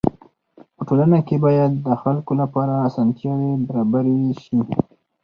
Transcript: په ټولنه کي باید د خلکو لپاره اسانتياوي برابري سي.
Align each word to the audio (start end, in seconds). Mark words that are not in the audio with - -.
په 0.75 0.81
ټولنه 0.87 1.17
کي 1.27 1.35
باید 1.45 1.71
د 1.85 1.87
خلکو 2.01 2.31
لپاره 2.41 2.73
اسانتياوي 2.87 3.53
برابري 3.67 4.19
سي. 4.41 4.57